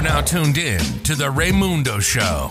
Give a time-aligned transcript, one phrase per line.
[0.00, 2.48] are now tuned in to the Raymundo Show.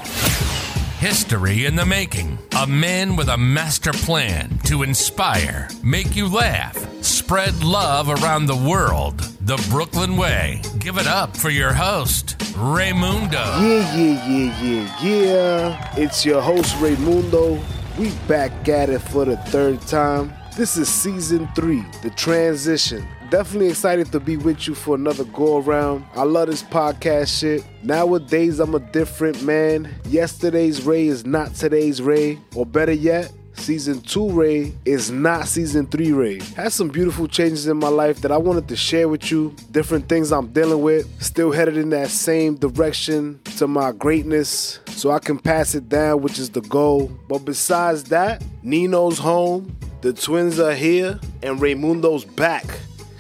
[1.00, 2.38] History in the making.
[2.62, 8.56] A man with a master plan to inspire, make you laugh, spread love around the
[8.56, 9.18] world.
[9.42, 10.62] The Brooklyn Way.
[10.78, 13.32] Give it up for your host, Raymundo.
[13.32, 15.94] Yeah, yeah, yeah, yeah, yeah.
[15.98, 17.60] It's your host, Raymundo.
[17.98, 20.32] We back at it for the third time.
[20.56, 23.08] This is season three, the transition.
[23.30, 26.04] Definitely excited to be with you for another go around.
[26.16, 27.64] I love this podcast shit.
[27.84, 29.94] Nowadays, I'm a different man.
[30.06, 32.40] Yesterday's Ray is not today's Ray.
[32.56, 36.40] Or better yet, season two Ray is not season three Ray.
[36.56, 39.56] Had some beautiful changes in my life that I wanted to share with you.
[39.70, 41.08] Different things I'm dealing with.
[41.22, 46.24] Still headed in that same direction to my greatness so I can pass it down,
[46.24, 47.12] which is the goal.
[47.28, 52.66] But besides that, Nino's home, the twins are here, and Raymundo's back.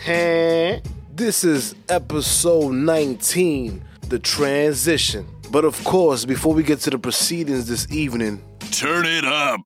[0.05, 5.27] This is episode 19, The Transition.
[5.51, 8.41] But of course, before we get to the proceedings this evening,
[8.71, 9.59] Turn it up.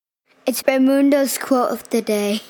[0.46, 2.42] It's Raymundo's quote of the day.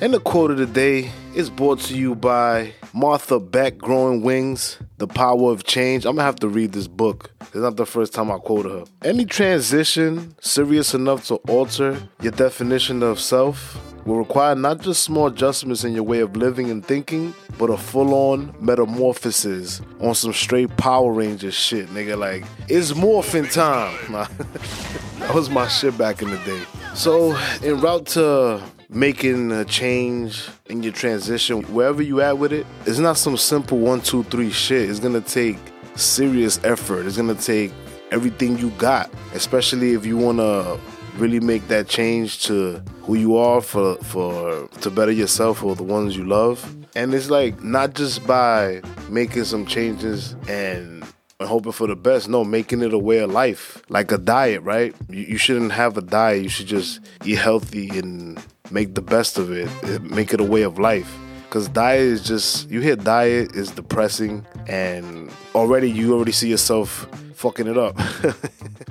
[0.00, 4.78] And the quote of the day is brought to you by Martha Beck, Growing Wings,
[4.96, 6.06] The Power of Change.
[6.06, 7.30] I'm gonna have to read this book.
[7.40, 8.84] It's not the first time I quoted her.
[9.02, 15.26] Any transition serious enough to alter your definition of self will require not just small
[15.26, 20.32] adjustments in your way of living and thinking, but a full on metamorphosis on some
[20.32, 22.16] straight Power Rangers shit, nigga.
[22.16, 24.12] Like, it's morphin' time.
[24.12, 26.62] that was my shit back in the day.
[26.94, 32.66] So, en route to making a change in your transition, wherever you at with it,
[32.86, 34.90] it's not some simple one, two, three shit.
[34.90, 35.58] It's gonna take
[35.94, 37.06] serious effort.
[37.06, 37.72] It's gonna take
[38.10, 40.78] everything you got, especially if you wanna
[41.16, 45.82] really make that change to who you are for for to better yourself or the
[45.82, 46.74] ones you love.
[46.96, 51.04] And it's like not just by making some changes and
[51.46, 52.28] hoping for the best.
[52.28, 54.94] No, making it a way of life, like a diet, right?
[55.08, 56.42] You, you shouldn't have a diet.
[56.42, 59.68] You should just eat healthy and make the best of it.
[60.02, 61.16] Make it a way of life.
[61.50, 67.08] Cause diet is just you hit diet is depressing, and already you already see yourself
[67.34, 67.98] fucking it up.
[67.98, 68.36] as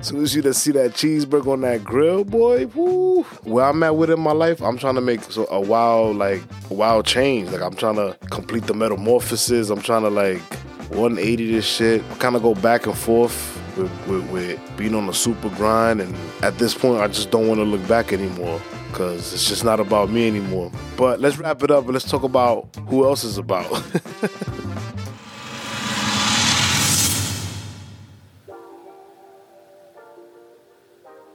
[0.08, 3.22] soon as you just see that cheeseburger on that grill, boy, woo.
[3.44, 6.16] Where I'm at with it in my life, I'm trying to make so a wild
[6.16, 7.50] like a wild change.
[7.50, 9.70] Like I'm trying to complete the metamorphosis.
[9.70, 10.42] I'm trying to like
[10.90, 12.02] 180 this shit.
[12.10, 16.00] I Kind of go back and forth with, with, with being on the super grind,
[16.00, 19.64] and at this point, I just don't want to look back anymore because it's just
[19.64, 20.70] not about me anymore.
[20.96, 23.70] But let's wrap it up and let's talk about who else is about.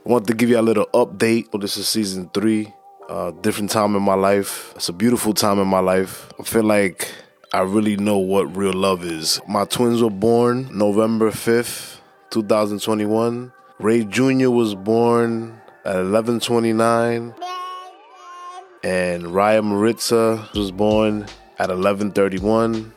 [0.04, 1.50] I want to give you a little update.
[1.60, 2.72] This is season three,
[3.08, 4.72] uh, different time in my life.
[4.76, 6.30] It's a beautiful time in my life.
[6.38, 7.10] I feel like
[7.52, 9.40] I really know what real love is.
[9.46, 13.52] My twins were born November 5th, 2021.
[13.78, 14.50] Ray Jr.
[14.50, 17.34] was born at 1129.
[18.82, 21.22] And Raya Maritza was born
[21.58, 22.92] at 1131.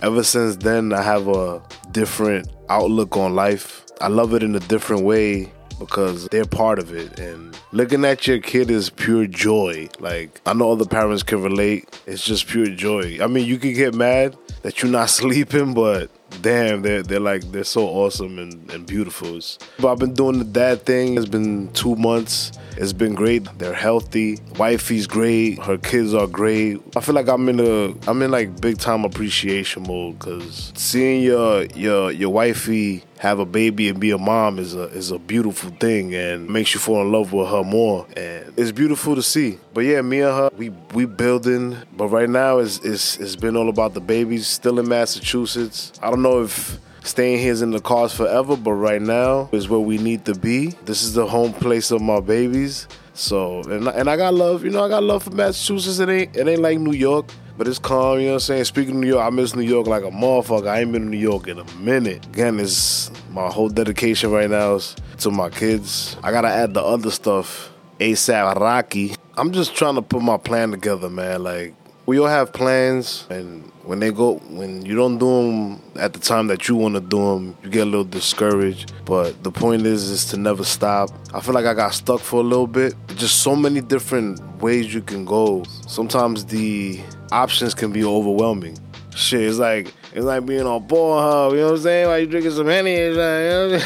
[0.00, 3.84] Ever since then, I have a different outlook on life.
[4.00, 7.18] I love it in a different way because they're part of it.
[7.18, 9.88] And looking at your kid is pure joy.
[9.98, 11.88] Like, I know other parents can relate.
[12.06, 13.18] It's just pure joy.
[13.20, 16.10] I mean, you can get mad that you're not sleeping, but
[16.42, 19.40] damn, they're, they're like, they're so awesome and, and beautiful.
[19.78, 21.16] But I've been doing the dad thing.
[21.16, 22.52] It's been two months.
[22.76, 23.46] It's been great.
[23.58, 24.36] They're healthy.
[24.54, 25.58] Wifey's great.
[25.62, 26.80] Her kids are great.
[26.96, 31.22] I feel like I'm in a I'm in like big time appreciation mode because seeing
[31.22, 35.18] your your your wifey have a baby and be a mom is a is a
[35.18, 39.22] beautiful thing and makes you fall in love with her more and it's beautiful to
[39.22, 39.58] see.
[39.74, 43.58] But yeah, me and her we we building, but right now it's it's it's been
[43.58, 44.46] all about the babies.
[44.46, 45.92] Still in Massachusetts.
[46.02, 49.68] I don't know if staying here is in the cards forever, but right now is
[49.68, 50.68] where we need to be.
[50.86, 52.88] This is the home place of my babies.
[53.12, 55.98] So and I, and I got love, you know, I got love for Massachusetts.
[55.98, 57.26] It ain't it ain't like New York,
[57.60, 58.18] but it's calm.
[58.18, 58.64] You know what I'm saying?
[58.64, 60.66] Speaking of New York, I miss New York like a motherfucker.
[60.66, 62.24] I ain't been to New York in a minute.
[62.24, 66.16] Again, it's my whole dedication right now is to my kids.
[66.22, 67.70] I gotta add the other stuff.
[67.98, 69.14] ASAP Rocky.
[69.36, 71.42] I'm just trying to put my plan together, man.
[71.42, 71.74] Like
[72.06, 76.18] we all have plans, and when they go, when you don't do them at the
[76.18, 78.94] time that you want to do them, you get a little discouraged.
[79.04, 81.10] But the point is, is to never stop.
[81.34, 82.94] I feel like I got stuck for a little bit.
[83.16, 85.64] Just so many different ways you can go.
[85.86, 87.00] Sometimes the
[87.32, 88.78] options can be overwhelming.
[89.14, 91.52] Shit, it's like it's like being on Pornhub.
[91.52, 92.08] You know what I'm saying?
[92.08, 93.80] Like you drinking some like, you know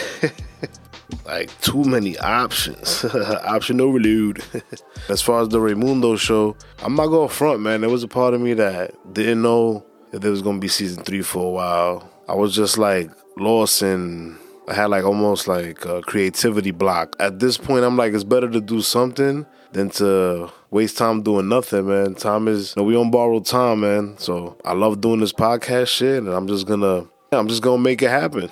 [1.26, 3.04] like too many options.
[3.44, 4.42] Option overload.
[5.08, 7.80] as far as the Raymundo show, I'm not going front, man.
[7.80, 11.04] There was a part of me that didn't know that there was gonna be season
[11.04, 12.10] three for a while.
[12.28, 17.16] I was just like lost in I had like almost like a creativity block.
[17.20, 21.48] At this point, I'm like, it's better to do something than to waste time doing
[21.48, 22.14] nothing, man.
[22.14, 24.16] Time is, you know, we on borrowed time, man.
[24.18, 28.00] So I love doing this podcast shit, and I'm just gonna, I'm just gonna make
[28.00, 28.48] it happen.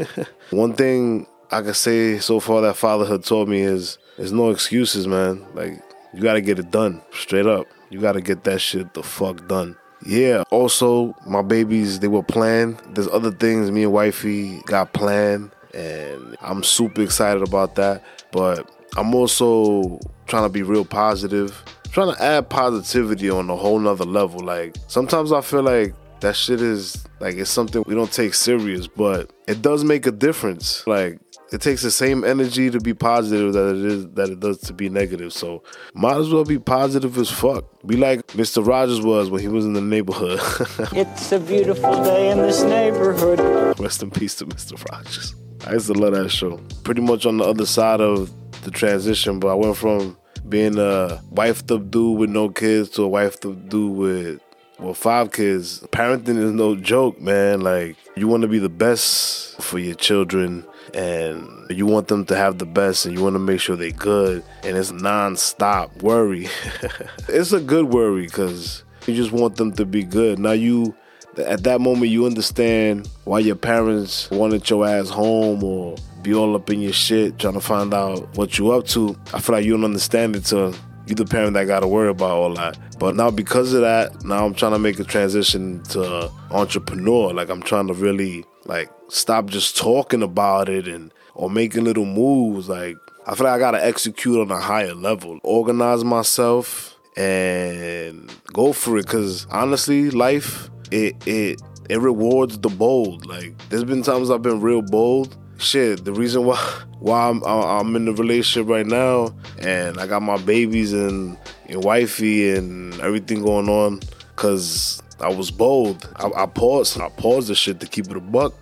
[0.50, 5.06] One thing I can say so far that fatherhood taught me is, there's no excuses,
[5.06, 5.46] man.
[5.54, 5.80] Like
[6.12, 7.66] you gotta get it done, straight up.
[7.88, 9.76] You gotta get that shit the fuck done.
[10.04, 10.42] Yeah.
[10.50, 12.80] Also, my babies, they were planned.
[12.90, 18.02] There's other things me and wifey got planned, and I'm super excited about that.
[18.32, 23.78] But I'm also trying to be real positive, trying to add positivity on a whole
[23.78, 24.40] nother level.
[24.40, 28.86] Like sometimes I feel like that shit is like it's something we don't take serious,
[28.86, 30.86] but it does make a difference.
[30.86, 31.18] Like
[31.52, 34.72] it takes the same energy to be positive that it is that it does to
[34.72, 35.32] be negative.
[35.32, 35.62] So
[35.94, 37.64] might as well be positive as fuck.
[37.86, 38.66] Be like Mr.
[38.66, 40.40] Rogers was when he was in the neighborhood.
[40.92, 43.78] it's a beautiful day in this neighborhood.
[43.78, 44.82] Rest in peace to Mr.
[44.90, 45.34] Rogers.
[45.66, 46.58] I used to love that show.
[46.84, 48.30] Pretty much on the other side of
[48.66, 50.18] the transition, but I went from
[50.48, 54.40] being a wifed up dude with no kids to a wifed up dude with
[54.78, 55.80] well, five kids.
[55.92, 57.60] Parenting is no joke, man.
[57.62, 62.36] Like you want to be the best for your children and you want them to
[62.36, 66.46] have the best and you want to make sure they're good and it's non-stop worry
[67.28, 70.94] it's a good worry because you just want them to be good now you
[71.38, 75.96] at that moment you understand why your parents wanted your ass home or
[76.26, 79.40] be all up in your shit trying to find out what you up to i
[79.40, 80.74] feel like you don't understand it till
[81.06, 82.76] you're the parent that got to worry about all that.
[82.98, 87.32] But now because of that, now I'm trying to make a transition to entrepreneur.
[87.32, 92.04] Like I'm trying to really like stop just talking about it and or making little
[92.04, 92.68] moves.
[92.68, 92.96] Like
[93.26, 98.98] I feel like I gotta execute on a higher level, organize myself and go for
[98.98, 99.06] it.
[99.06, 103.26] Cause honestly, life it it it rewards the bold.
[103.26, 105.36] Like there's been times I've been real bold.
[105.58, 106.56] Shit, the reason why
[106.98, 111.82] why I'm I'm in the relationship right now and I got my babies and, and
[111.84, 114.00] wifey and everything going on,
[114.36, 116.08] cause I was bold.
[116.16, 117.00] I, I paused.
[117.00, 118.54] I paused the shit to keep it a buck,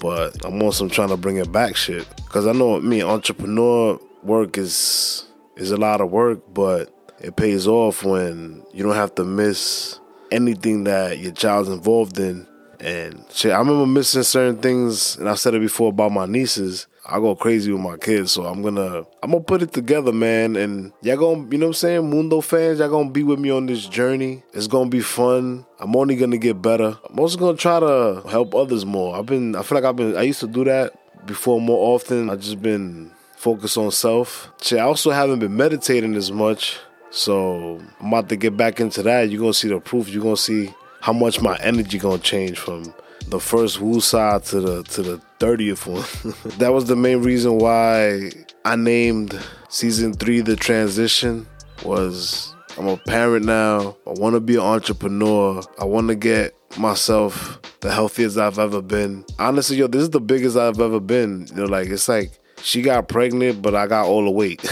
[0.00, 2.06] but I'm also trying to bring it back, shit.
[2.28, 5.26] Cause I know me entrepreneur work is
[5.56, 10.00] is a lot of work, but it pays off when you don't have to miss
[10.30, 12.46] anything that your child's involved in.
[12.80, 16.86] And shit, I remember missing certain things, and I said it before about my nieces.
[17.06, 20.56] I go crazy with my kids, so I'm gonna I'm gonna put it together, man.
[20.56, 23.50] And y'all gonna, you know what I'm saying, Mundo fans, y'all gonna be with me
[23.50, 24.42] on this journey.
[24.52, 25.66] It's gonna be fun.
[25.78, 26.98] I'm only gonna get better.
[27.08, 29.16] I'm also gonna try to help others more.
[29.16, 30.94] I've been, I feel like I've been, I used to do that
[31.26, 32.30] before more often.
[32.30, 34.50] I've just been focused on self.
[34.62, 36.78] Shit, I also haven't been meditating as much,
[37.10, 39.30] so I'm about to get back into that.
[39.30, 40.08] You're gonna see the proof.
[40.08, 42.94] You're gonna see how much my energy gonna change from
[43.28, 46.34] the first side to the to the 30th one.
[46.58, 48.30] that was the main reason why
[48.64, 49.38] I named
[49.68, 51.46] season three the transition
[51.84, 53.96] was I'm a parent now.
[54.06, 55.62] I want to be an entrepreneur.
[55.78, 59.24] I want to get myself the healthiest I've ever been.
[59.38, 61.46] Honestly, yo, this is the biggest I've ever been.
[61.48, 64.62] You know, like it's like she got pregnant, but I got all the weight.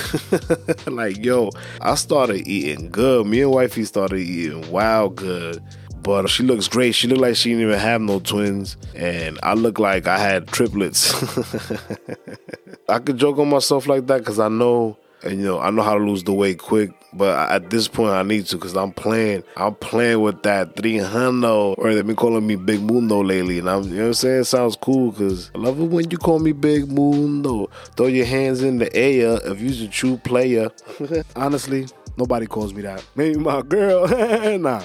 [0.87, 3.27] like, yo, I started eating good.
[3.27, 5.63] Me and wifey started eating wild good
[6.09, 6.93] but she looks great.
[6.93, 10.47] She looked like she didn't even have no twins, and I look like I had
[10.49, 11.13] triplets.
[12.89, 15.83] I could joke on myself like that because I know, and you know, I know
[15.83, 16.93] how to lose the weight quick.
[17.13, 19.43] But at this point, I need to because I'm playing.
[19.59, 23.83] I'm playing with that 300, or they've been calling me Big Mundo lately, and I'm,
[23.83, 24.41] you know what I'm saying?
[24.41, 27.69] It sounds cool because I love it when you call me Big Mundo.
[27.99, 30.71] Throw your hands in the air if you're a true player.
[31.37, 33.05] Honestly, nobody calls me that.
[33.15, 34.09] Maybe my girl.
[34.59, 34.81] nah.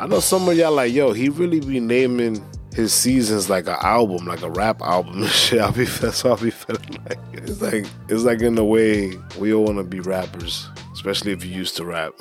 [0.00, 2.42] I know some of y'all like, yo, he really be naming
[2.72, 5.60] his seasons like an album, like a rap album and shit.
[5.60, 9.52] I'll be that's I'll be feeling like it's like it's like in a way we
[9.52, 12.14] all wanna be rappers, especially if you used to rap.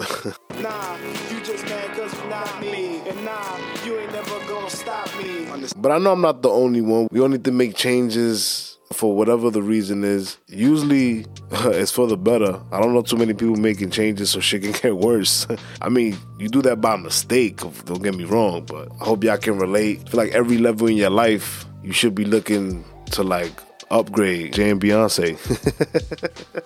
[0.60, 0.98] nah,
[1.32, 3.00] you just mad cause you not me.
[3.08, 5.48] And nah, you ain't never gonna stop me.
[5.78, 7.08] But I know I'm not the only one.
[7.14, 10.38] We all need to make changes for whatever the reason is.
[10.48, 12.60] Usually it's for the better.
[12.72, 15.48] I don't know too many people making changes so shit can get worse.
[15.82, 19.38] I mean, you do that by mistake, don't get me wrong, but I hope y'all
[19.38, 20.02] can relate.
[20.08, 23.54] I feel like every level in your life, you should be looking to like
[23.92, 25.38] upgrade, Jay and Beyonce.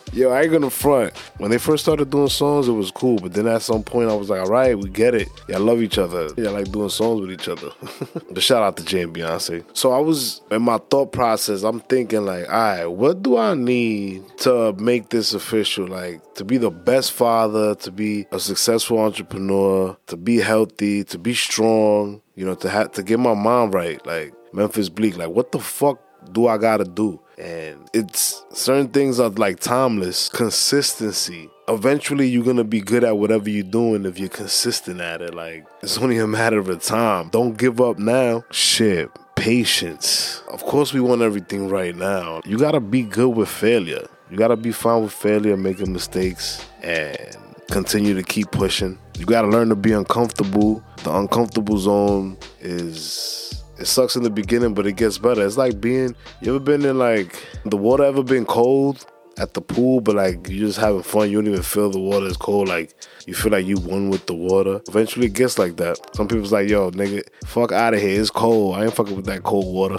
[0.14, 1.18] Yo, I ain't gonna front.
[1.38, 3.18] When they first started doing songs, it was cool.
[3.18, 5.30] But then at some point, I was like, all right, we get it.
[5.48, 6.30] Y'all love each other.
[6.38, 7.70] Y'all like doing songs with each other.
[8.32, 9.66] but shout out to Jay and Beyonce.
[9.74, 13.54] So I was, in my thought process, I'm thinking like, all right, what do I
[13.56, 15.88] need to make this official?
[15.88, 21.18] Like, to be the best father, to be a successful entrepreneur, to be healthy, to
[21.18, 24.06] be strong, you know, to have to get my mom right.
[24.06, 26.00] Like, Memphis Bleek, like, what the fuck
[26.32, 27.20] do I gotta do?
[27.38, 30.30] And it's certain things are like timeless.
[30.30, 31.50] Consistency.
[31.68, 35.34] Eventually, you're gonna be good at whatever you're doing if you're consistent at it.
[35.34, 37.30] Like, it's only a matter of time.
[37.30, 38.44] Don't give up now.
[38.52, 39.10] Shit.
[39.36, 40.44] Patience.
[40.50, 42.42] Of course, we want everything right now.
[42.46, 44.08] You gotta be good with failure.
[44.30, 47.36] You gotta be fine with failure, making mistakes, and
[47.72, 48.98] continue to keep pushing.
[49.18, 50.84] You gotta learn to be uncomfortable.
[51.04, 55.46] The uncomfortable zone is it sucks in the beginning, but it gets better.
[55.46, 59.06] It's like being you ever been in like the water ever been cold
[59.38, 61.30] at the pool, but like you just having fun.
[61.30, 62.68] You don't even feel the water is cold.
[62.68, 62.94] Like
[63.26, 64.82] you feel like you won with the water.
[64.88, 65.98] Eventually, it gets like that.
[66.16, 68.20] Some people's like, "Yo, nigga, fuck out of here.
[68.20, 68.76] It's cold.
[68.76, 69.98] I ain't fucking with that cold water."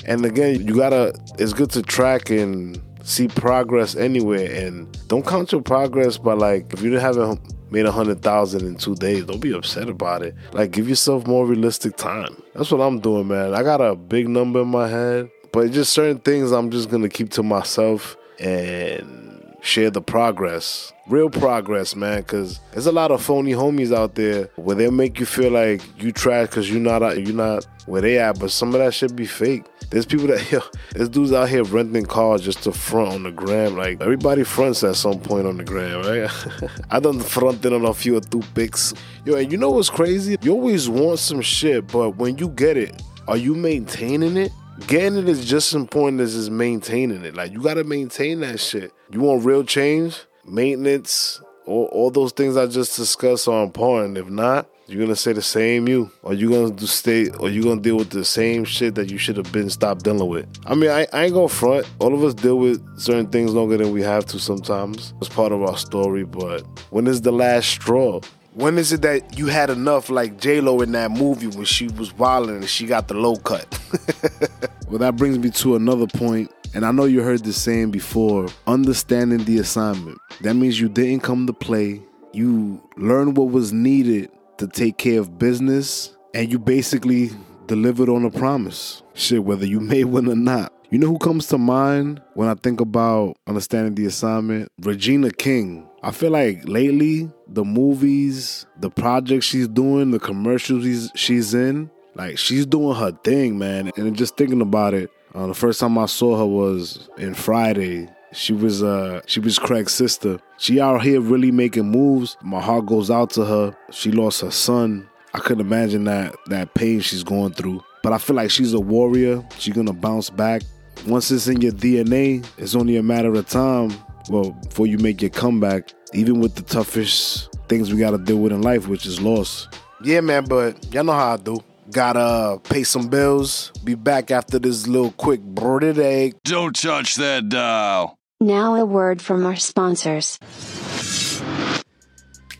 [0.06, 1.14] and again, you gotta.
[1.38, 6.72] It's good to track and see progress anywhere, and don't count your progress by like
[6.72, 7.40] if you haven't
[7.70, 9.24] made a hundred thousand in two days.
[9.24, 10.34] Don't be upset about it.
[10.52, 12.42] Like give yourself more realistic time.
[12.54, 13.54] That's what I'm doing, man.
[13.54, 17.08] I got a big number in my head, but just certain things I'm just gonna
[17.08, 20.92] keep to myself and share the progress.
[21.08, 25.18] Real progress, man, because there's a lot of phony homies out there where they make
[25.18, 28.74] you feel like you trash because you're not you're not where they at, but some
[28.74, 29.64] of that should be fake.
[29.90, 30.60] There's people that yo,
[30.92, 33.76] there's dudes out here renting cars just to front on the gram.
[33.76, 36.70] Like everybody fronts at some point on the gram, right?
[36.90, 38.94] I done fronted on a few of two pics.
[39.24, 40.36] Yo, and you know what's crazy?
[40.42, 44.52] You always want some shit, but when you get it, are you maintaining it?
[44.86, 47.34] Getting it is just as important as is maintaining it.
[47.34, 48.92] Like you gotta maintain that shit.
[49.10, 54.16] You want real change, maintenance, all, all those things I just discussed are important.
[54.16, 57.62] If not, you're gonna say the same you, or you gonna do stay, or you
[57.62, 60.48] gonna deal with the same shit that you should have been stopped dealing with.
[60.66, 61.88] I mean, I, I ain't gonna front.
[62.00, 65.14] All of us deal with certain things longer than we have to sometimes.
[65.20, 66.24] It's part of our story.
[66.24, 68.20] But when is the last straw?
[68.54, 71.86] When is it that you had enough, like J Lo in that movie when she
[71.86, 73.78] was wilding and she got the low cut?
[74.88, 78.48] well, that brings me to another point, and I know you heard this saying before:
[78.66, 80.18] understanding the assignment.
[80.40, 82.02] That means you didn't come to play.
[82.32, 84.30] You learned what was needed
[84.60, 87.30] to take care of business, and you basically
[87.66, 89.02] delivered on a promise.
[89.14, 90.72] Shit, whether you made one or not.
[90.90, 94.70] You know who comes to mind when I think about understanding the assignment?
[94.80, 95.88] Regina King.
[96.02, 102.36] I feel like lately, the movies, the projects she's doing, the commercials she's in, like
[102.38, 103.92] she's doing her thing, man.
[103.96, 108.08] And just thinking about it, uh, the first time I saw her was in Friday.
[108.32, 110.38] She was uh she was Craig's sister.
[110.58, 112.36] She out here really making moves.
[112.42, 113.76] My heart goes out to her.
[113.90, 115.08] She lost her son.
[115.34, 117.82] I couldn't imagine that that pain she's going through.
[118.02, 119.44] But I feel like she's a warrior.
[119.58, 120.62] She's gonna bounce back.
[121.06, 123.92] Once it's in your DNA, it's only a matter of time.
[124.28, 128.52] Well, before you make your comeback, even with the toughest things we gotta deal with
[128.52, 129.66] in life, which is loss.
[130.02, 131.58] Yeah, man, but y'all know how I do.
[131.90, 133.72] Gotta pay some bills.
[133.82, 136.34] Be back after this little quick brooded egg.
[136.44, 138.19] Don't touch that dial.
[138.42, 140.38] Now, a word from our sponsors.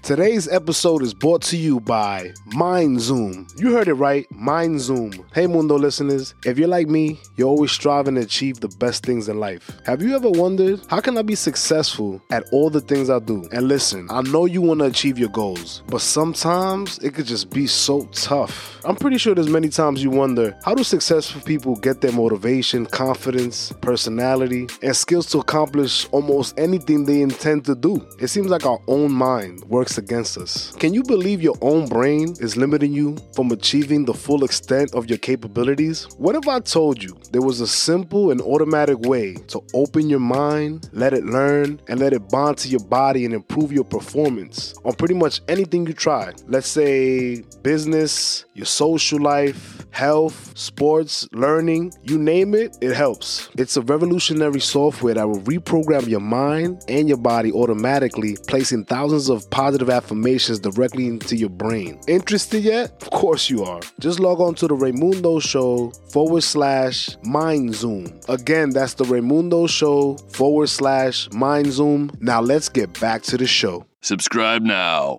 [0.02, 3.60] Today's episode is brought to you by MindZoom.
[3.60, 5.24] You heard it right, MindZoom.
[5.34, 9.28] Hey Mundo listeners, if you're like me, you're always striving to achieve the best things
[9.28, 9.70] in life.
[9.84, 13.46] Have you ever wondered, how can I be successful at all the things I do?
[13.52, 17.50] And listen, I know you want to achieve your goals, but sometimes it could just
[17.50, 18.80] be so tough.
[18.84, 22.86] I'm pretty sure there's many times you wonder, how do successful people get their motivation,
[22.86, 28.04] confidence, personality, and skills to accomplish almost anything they intend to do?
[28.18, 30.72] It seems like our own mind works against us.
[30.76, 35.08] Can you believe your own brain is limiting you from achieving the full extent of
[35.08, 36.08] your capabilities?
[36.18, 40.20] What if I told you there was a simple and automatic way to open your
[40.20, 44.74] mind, let it learn, and let it bond to your body and improve your performance
[44.84, 46.32] on pretty much anything you try?
[46.46, 53.48] Let's say business, your social life, health, sports, learning, you name it, it helps.
[53.56, 59.28] It's a revolutionary software that will reprogram your mind and your body automatically, placing thousands
[59.28, 62.00] of positive affirmations directly into your brain.
[62.08, 62.90] Interested yet?
[63.02, 63.80] Of course you are.
[63.98, 68.20] Just log on to the Raymundo Show forward slash mind zoom.
[68.28, 72.10] Again, that's the Raymundo Show forward slash mind zoom.
[72.20, 73.86] Now let's get back to the show.
[74.02, 75.18] Subscribe now.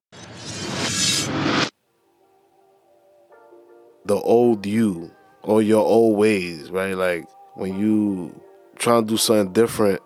[4.05, 5.11] The old you
[5.43, 6.95] or your old ways, right?
[6.95, 8.39] Like when you
[8.77, 10.01] trying to do something different,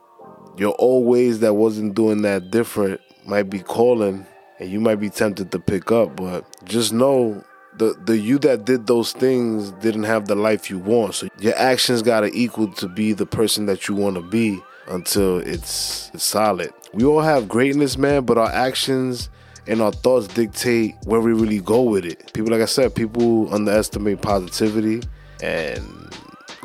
[0.58, 4.26] your old ways that wasn't doing that different might be calling
[4.60, 7.44] and you might be tempted to pick up, but just know
[7.78, 11.16] the the you that did those things didn't have the life you want.
[11.16, 16.12] So your actions gotta equal to be the person that you wanna be until it's,
[16.14, 16.72] it's solid.
[16.94, 19.30] We all have greatness, man, but our actions
[19.68, 22.32] and our thoughts dictate where we really go with it.
[22.34, 25.02] People, like I said, people underestimate positivity
[25.42, 25.84] and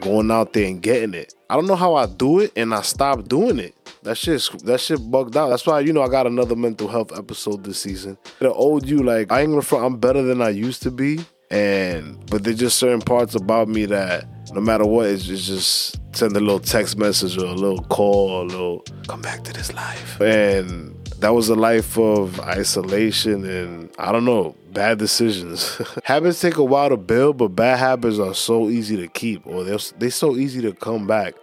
[0.00, 1.34] going out there and getting it.
[1.48, 3.74] I don't know how I do it, and I stopped doing it.
[4.02, 5.48] That shit, that shit bugged out.
[5.50, 8.16] That's why you know I got another mental health episode this season.
[8.38, 11.20] The old you, like I ain't gonna front, I'm better than I used to be,
[11.50, 16.00] and but there's just certain parts about me that no matter what, it's, it's just
[16.16, 19.52] send a little text message or a little call, or a little come back to
[19.52, 25.80] this life, and that was a life of isolation and I don't know, bad decisions.
[26.04, 29.62] habits take a while to build, but bad habits are so easy to keep, or
[29.64, 31.34] they're they so easy to come back.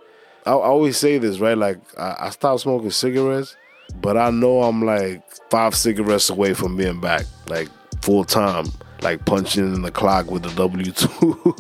[0.46, 1.58] I, I always say this, right?
[1.58, 3.56] Like I, I stopped smoking cigarettes,
[4.02, 7.70] but I know I'm like five cigarettes away from being back, like
[8.02, 8.66] full time,
[9.02, 11.56] like punching in the clock with the W two.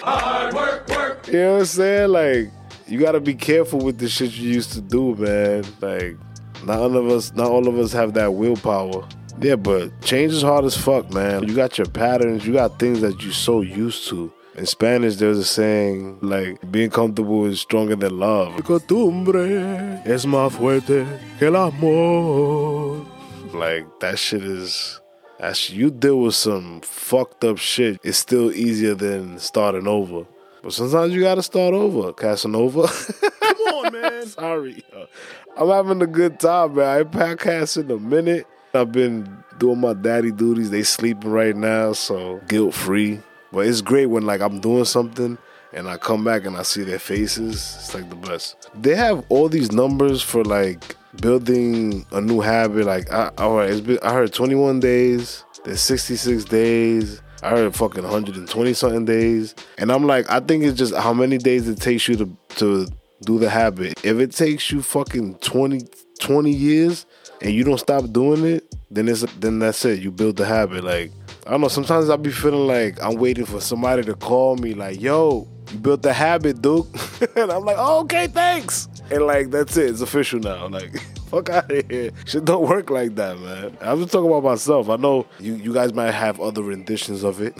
[0.00, 1.26] Hard work, work.
[1.26, 2.10] You know what I'm saying?
[2.10, 2.52] Like
[2.86, 5.64] you gotta be careful with the shit you used to do, man.
[5.80, 6.16] Like,
[6.64, 9.06] not all of us, not all of us have that willpower.
[9.40, 11.48] Yeah, but change is hard as fuck, man.
[11.48, 14.32] You got your patterns, you got things that you're so used to.
[14.56, 18.54] In Spanish, there's a saying like being comfortable is stronger than love.
[18.62, 21.04] Costumbre es más fuerte
[21.38, 23.04] que el amor.
[23.52, 25.00] Like that shit is.
[25.40, 30.24] As you deal with some fucked up shit, it's still easier than starting over.
[30.64, 32.88] But sometimes you gotta start over, Casanova.
[33.42, 34.26] Come on, man.
[34.26, 34.82] Sorry.
[35.58, 36.86] I'm having a good time, man.
[36.86, 38.46] I ain't podcast in a minute.
[38.72, 40.70] I've been doing my daddy duties.
[40.70, 43.20] They sleeping right now, so guilt free.
[43.52, 45.36] But it's great when like I'm doing something
[45.74, 47.76] and I come back and I see their faces.
[47.78, 48.70] It's like the best.
[48.74, 52.86] They have all these numbers for like building a new habit.
[52.86, 55.44] Like, I, all right, it's been, I heard 21 days.
[55.62, 57.20] There's 66 days.
[57.44, 59.54] I heard fucking 120 something days.
[59.76, 62.86] And I'm like, I think it's just how many days it takes you to to
[63.22, 64.02] do the habit.
[64.02, 65.86] If it takes you fucking 20,
[66.20, 67.04] 20 years
[67.42, 70.00] and you don't stop doing it, then it's then that's it.
[70.00, 70.84] You build the habit.
[70.84, 71.12] Like,
[71.46, 74.72] I don't know, sometimes I'll be feeling like I'm waiting for somebody to call me,
[74.72, 76.86] like, yo, you built the habit, dude.
[77.36, 78.88] and I'm like, oh, okay, thanks.
[79.10, 79.90] And like that's it.
[79.90, 80.68] It's official now.
[80.68, 80.94] Like
[81.26, 82.10] fuck out of here.
[82.24, 83.76] Shit don't work like that, man.
[83.80, 84.88] I'm just talking about myself.
[84.88, 87.54] I know you you guys might have other renditions of it.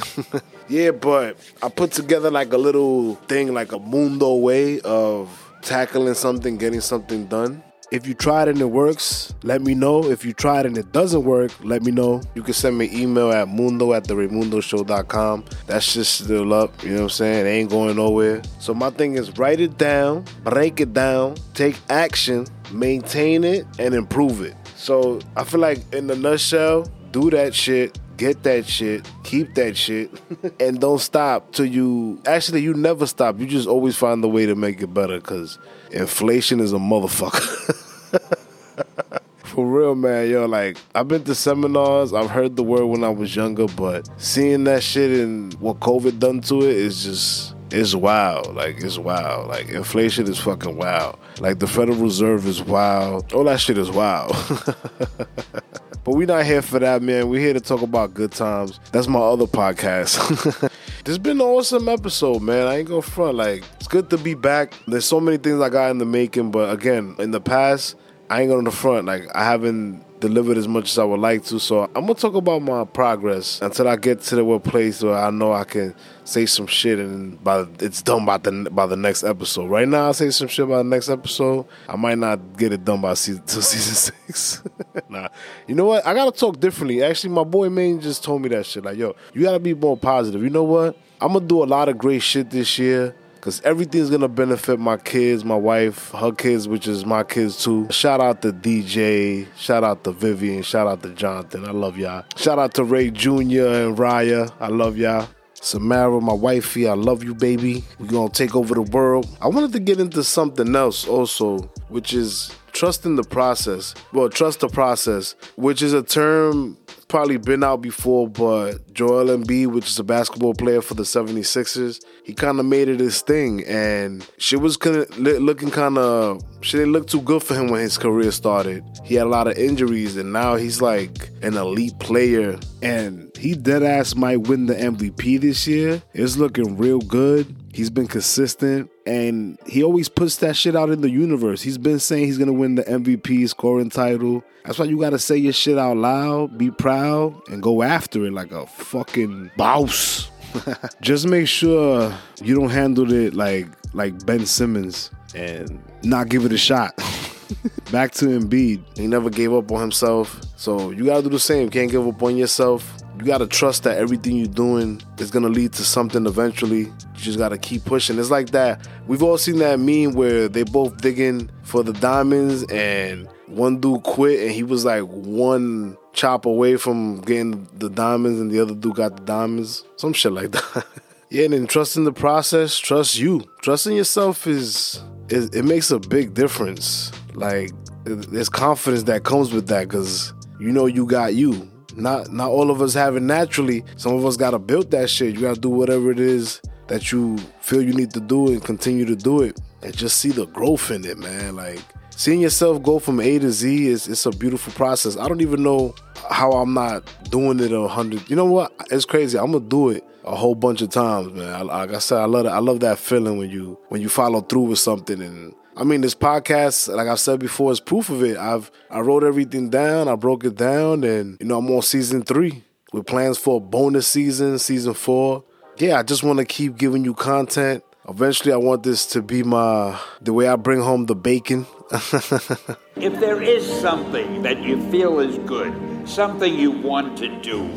[0.68, 5.28] yeah, but I put together like a little thing, like a mundo way of
[5.62, 7.62] tackling something, getting something done.
[7.94, 10.10] If you tried and it works, let me know.
[10.10, 12.22] If you tried and it doesn't work, let me know.
[12.34, 15.44] You can send me email at mundo at the Show.com.
[15.68, 17.46] That's just still up, you know what I'm saying?
[17.46, 18.42] It ain't going nowhere.
[18.58, 23.94] So my thing is write it down, break it down, take action, maintain it, and
[23.94, 24.56] improve it.
[24.74, 29.76] So I feel like in the nutshell, do that shit, get that shit, keep that
[29.76, 30.10] shit,
[30.58, 33.38] and don't stop till you actually you never stop.
[33.38, 35.60] You just always find the way to make it better because
[35.92, 37.78] inflation is a motherfucker.
[39.44, 43.08] For real, man, yo, like I've been to seminars, I've heard the word when I
[43.10, 47.94] was younger, but seeing that shit and what COVID done to it is just it's
[47.94, 48.54] wild.
[48.54, 49.48] Like it's wild.
[49.48, 51.18] Like inflation is fucking wild.
[51.40, 53.32] Like the Federal Reserve is wild.
[53.32, 54.32] All that shit is wild.
[56.04, 57.28] but we not here for that, man.
[57.28, 58.78] We're here to talk about good times.
[58.92, 60.70] That's my other podcast.
[61.04, 62.66] this been an awesome episode, man.
[62.66, 63.36] I ain't gonna front.
[63.36, 64.72] Like it's good to be back.
[64.86, 67.96] There's so many things I got in the making, but again, in the past,
[68.30, 69.06] I ain't going to the front.
[69.06, 71.60] Like I haven't delivered as much as I would like to.
[71.60, 75.30] So I'm gonna talk about my progress until I get to the place where I
[75.30, 79.24] know I can say some shit and by it's done by the by the next
[79.24, 79.66] episode.
[79.66, 81.66] Right now, I say some shit about the next episode.
[81.88, 84.62] I might not get it done by season till season six.
[85.10, 85.28] nah,
[85.66, 86.06] you know what?
[86.06, 87.02] I gotta talk differently.
[87.02, 88.84] Actually, my boy Maine just told me that shit.
[88.84, 90.42] Like, yo, you gotta be more positive.
[90.42, 90.96] You know what?
[91.20, 94.96] I'm gonna do a lot of great shit this year because everything's gonna benefit my
[94.96, 97.86] kids, my wife, her kids, which is my kids too.
[97.90, 101.66] Shout out to DJ, shout out to Vivian, shout out to Jonathan.
[101.66, 102.24] I love y'all.
[102.36, 103.34] Shout out to Ray Jr.
[103.34, 104.50] and Raya.
[104.60, 105.28] I love y'all.
[105.52, 107.84] Samara, my wifey, I love you, baby.
[107.98, 109.28] We're gonna take over the world.
[109.42, 111.58] I wanted to get into something else also,
[111.90, 113.94] which is trusting the process.
[114.14, 119.68] Well, trust the process, which is a term probably been out before, but Joel Embiid,
[119.68, 123.64] which is a basketball player for the 76ers, he kind of made it his thing.
[123.64, 127.80] And shit was kinda, looking kind of, shit didn't look too good for him when
[127.80, 128.84] his career started.
[129.04, 132.58] He had a lot of injuries, and now he's like an elite player.
[132.82, 136.02] And he dead ass might win the MVP this year.
[136.12, 137.54] It's looking real good.
[137.74, 138.88] He's been consistent.
[139.04, 141.60] And he always puts that shit out in the universe.
[141.60, 144.44] He's been saying he's gonna win the MVP scoring title.
[144.64, 148.32] That's why you gotta say your shit out loud, be proud, and go after it
[148.32, 150.30] like a fucking boss.
[151.00, 156.52] Just make sure you don't handle it like like Ben Simmons and not give it
[156.52, 156.96] a shot.
[157.90, 158.82] Back to Embiid.
[158.96, 160.40] He never gave up on himself.
[160.56, 161.70] So you gotta do the same.
[161.70, 163.03] Can't give up on yourself.
[163.18, 166.80] You gotta trust that everything you're doing is gonna lead to something eventually.
[166.80, 168.18] You just gotta keep pushing.
[168.18, 168.86] It's like that.
[169.06, 174.02] We've all seen that meme where they both digging for the diamonds and one dude
[174.02, 178.74] quit and he was like one chop away from getting the diamonds and the other
[178.74, 179.84] dude got the diamonds.
[179.96, 180.86] Some shit like that.
[181.30, 183.44] yeah, and then trusting the process, trust you.
[183.62, 187.12] Trusting yourself is, is it makes a big difference.
[187.34, 187.70] Like
[188.04, 191.70] there's confidence that comes with that because you know you got you.
[191.96, 193.84] Not not all of us have it naturally.
[193.96, 195.34] Some of us gotta build that shit.
[195.34, 199.04] You gotta do whatever it is that you feel you need to do and continue
[199.06, 201.56] to do it and just see the growth in it, man.
[201.56, 201.80] Like
[202.10, 205.16] seeing yourself go from A to Z is it's a beautiful process.
[205.16, 205.94] I don't even know
[206.30, 208.28] how I'm not doing it a hundred.
[208.28, 208.72] You know what?
[208.90, 209.38] It's crazy.
[209.38, 211.52] I'm gonna do it a whole bunch of times, man.
[211.52, 212.52] I, like I said, I love that.
[212.52, 215.54] I love that feeling when you when you follow through with something and.
[215.76, 218.36] I mean, this podcast, like I've said before, is proof of it.
[218.36, 222.22] I've I wrote everything down, I broke it down, and you know I'm on season
[222.22, 225.42] three with plans for a bonus season, season four.
[225.78, 227.82] Yeah, I just want to keep giving you content.
[228.08, 231.66] Eventually, I want this to be my the way I bring home the bacon.
[232.96, 237.68] If there is something that you feel is good, something you want to do,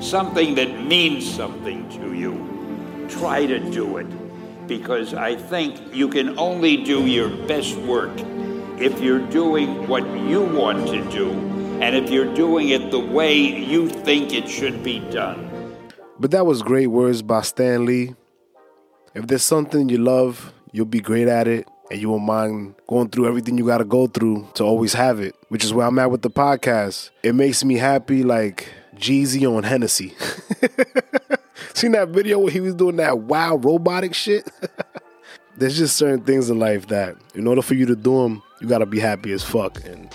[0.00, 4.06] something that means something to you, try to do it.
[4.66, 8.12] Because I think you can only do your best work
[8.78, 11.30] if you're doing what you want to do
[11.80, 15.50] and if you're doing it the way you think it should be done.
[16.18, 18.14] But that was great words by Stan Lee.
[19.14, 23.08] If there's something you love, you'll be great at it and you won't mind going
[23.08, 25.98] through everything you got to go through to always have it, which is where I'm
[25.98, 27.10] at with the podcast.
[27.22, 30.14] It makes me happy like Jeezy on Hennessy.
[31.74, 34.50] Seen that video where he was doing that wild robotic shit?
[35.56, 38.68] There's just certain things in life that, in order for you to do them, you
[38.68, 39.82] got to be happy as fuck.
[39.84, 40.14] And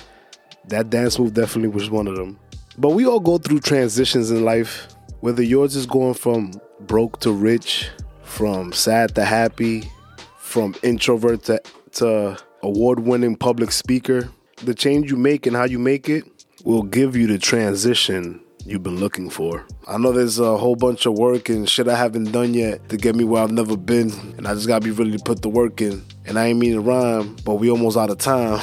[0.68, 2.40] that dance move definitely was one of them.
[2.78, 4.88] But we all go through transitions in life,
[5.20, 7.90] whether yours is going from broke to rich,
[8.24, 9.90] from sad to happy,
[10.38, 11.62] from introvert to,
[11.94, 14.30] to award winning public speaker.
[14.58, 16.26] The change you make and how you make it
[16.64, 19.66] will give you the transition you've been looking for.
[19.88, 22.98] I know there's a whole bunch of work and shit I haven't done yet to
[22.98, 25.50] get me where I've never been, and I just gotta be ready to put the
[25.50, 26.04] work in.
[26.26, 28.60] And I ain't mean to rhyme, but we almost out of time.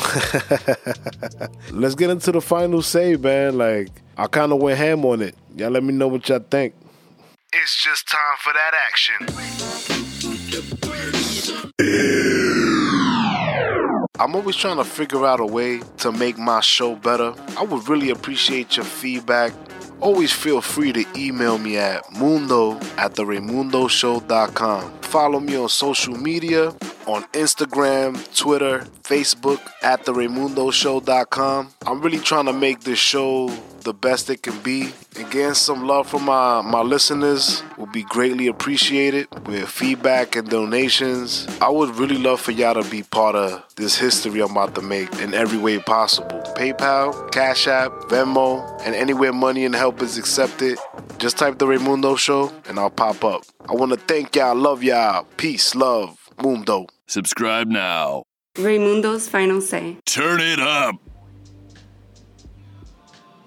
[1.72, 3.58] Let's get into the final say, man.
[3.58, 5.34] Like, I kind of went ham on it.
[5.56, 6.74] Y'all let me know what y'all think.
[7.52, 9.26] It's just time for that action.
[14.20, 17.32] I'm always trying to figure out a way to make my show better.
[17.56, 19.52] I would really appreciate your feedback.
[20.00, 24.92] Always feel free to email me at mundo at the raymundoshow.com.
[25.00, 26.68] Follow me on social media
[27.06, 31.72] on Instagram, Twitter, Facebook at the raymundoshow.com.
[31.86, 33.48] I'm really trying to make this show
[33.82, 34.92] the best it can be.
[35.16, 41.46] Again, some love from my, my listeners will be greatly appreciated with feedback and donations.
[41.60, 44.82] I would really love for y'all to be part of this history I'm about to
[44.82, 46.42] make in every way possible.
[46.56, 50.78] PayPal, Cash App, Venmo, and anywhere money and help is accepted.
[51.18, 53.42] Just type the Raymundo Show and I'll pop up.
[53.68, 54.54] I want to thank y'all.
[54.54, 55.24] Love y'all.
[55.36, 56.86] Peace, love, Mundo.
[57.06, 58.24] Subscribe now.
[58.56, 59.96] Raymundo's final say.
[60.04, 60.96] Turn it up.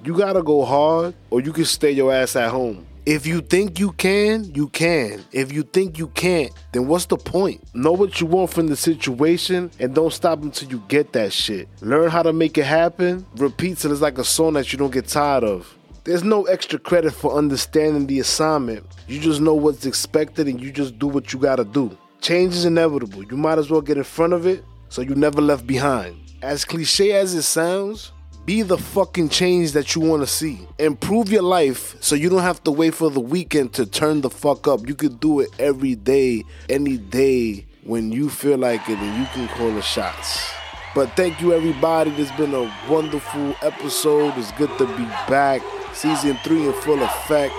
[0.04, 2.88] You gotta go hard, or you can stay your ass at home.
[3.06, 5.24] If you think you can, you can.
[5.32, 7.64] If you think you can't, then what's the point?
[7.76, 11.68] Know what you want from the situation and don't stop until you get that shit.
[11.82, 13.26] Learn how to make it happen.
[13.36, 15.72] Repeat till it's like a song that you don't get tired of.
[16.04, 18.86] There's no extra credit for understanding the assignment.
[19.08, 21.96] You just know what's expected and you just do what you gotta do.
[22.22, 23.24] Change is inevitable.
[23.24, 26.18] You might as well get in front of it so you never left behind.
[26.42, 28.12] As cliche as it sounds,
[28.46, 30.68] be the fucking change that you want to see.
[30.80, 34.30] Improve your life so you don't have to wait for the weekend to turn the
[34.30, 34.88] fuck up.
[34.88, 39.26] You could do it every day, any day when you feel like it and you
[39.34, 40.52] can call the shots.
[40.94, 42.12] But thank you everybody.
[42.12, 44.34] This has been a wonderful episode.
[44.38, 45.62] It's good to be back.
[45.94, 47.54] Season 3 in full effect.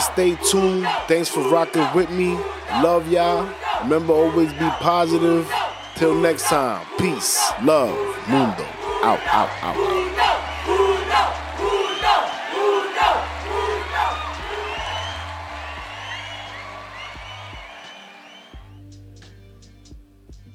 [0.00, 0.86] Stay tuned.
[1.08, 2.34] Thanks for rocking with me.
[2.82, 3.52] Love y'all.
[3.82, 5.50] Remember always be positive.
[5.96, 6.86] Till next time.
[6.98, 7.50] Peace.
[7.62, 7.96] Love.
[8.28, 8.64] Mundo.
[9.02, 10.17] Out, out, out, out.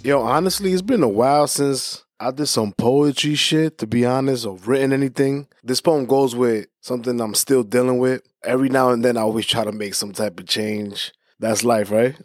[0.03, 4.45] Yo, honestly, it's been a while since I did some poetry shit, to be honest,
[4.45, 5.47] or written anything.
[5.63, 8.21] This poem goes with something I'm still dealing with.
[8.43, 11.13] Every now and then I always try to make some type of change.
[11.39, 12.17] That's life, right?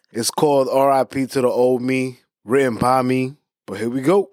[0.10, 3.36] it's called RIP to the old me, written by me.
[3.66, 4.30] But here we go.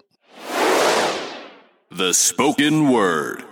[1.92, 3.44] The spoken word.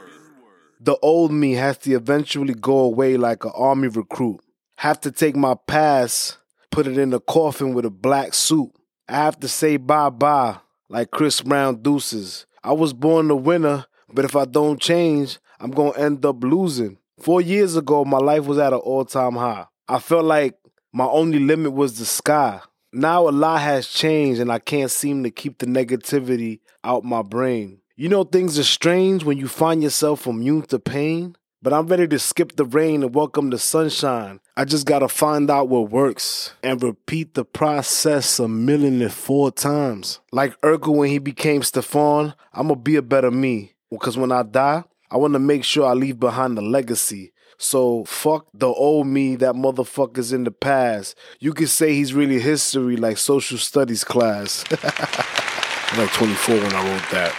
[0.80, 4.40] The old me has to eventually go away like an army recruit.
[4.78, 6.38] Have to take my past,
[6.72, 8.72] put it in a coffin with a black suit.
[9.14, 10.58] I have to say bye bye
[10.90, 12.48] like Chris Brown deuces.
[12.64, 16.98] I was born a winner, but if I don't change, I'm gonna end up losing.
[17.20, 19.68] Four years ago, my life was at an all time high.
[19.88, 20.56] I felt like
[20.92, 22.62] my only limit was the sky.
[22.92, 27.22] Now a lot has changed, and I can't seem to keep the negativity out my
[27.22, 27.82] brain.
[27.96, 32.08] You know, things are strange when you find yourself immune to pain, but I'm ready
[32.08, 34.40] to skip the rain and welcome the sunshine.
[34.56, 39.52] I just gotta find out what works and repeat the process a million and four
[39.52, 40.20] times.
[40.32, 43.74] Like Urkel when he became Stefan, I'ma be a better me.
[43.90, 47.34] Because when I die, I wanna make sure I leave behind a legacy.
[47.58, 51.18] So fuck the old me, that motherfucker's in the past.
[51.40, 54.64] You could say he's really history like social studies class.
[54.72, 57.34] I'm like 24 when I wrote that.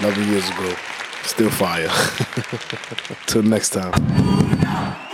[0.00, 0.76] 11 years ago.
[1.22, 1.88] Still fire.
[3.26, 5.09] Till next time.